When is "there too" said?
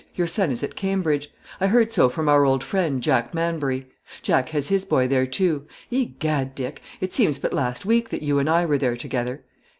5.07-5.67